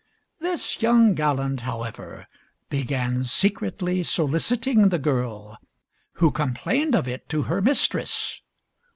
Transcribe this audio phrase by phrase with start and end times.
[0.39, 2.25] This young gallant, however,
[2.71, 5.59] began secretly soliciting the girl,
[6.13, 8.41] who complained of it to her mistress.